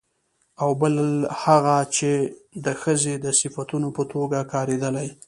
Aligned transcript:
او 0.61 0.69
بل 0.81 0.95
هغه 1.43 1.77
چې 1.95 2.09
د 2.65 2.67
ښځې 2.81 3.13
د 3.25 3.25
صفتونو 3.39 3.87
په 3.97 4.03
توګه 4.13 4.39
کارېدلي 4.53 5.09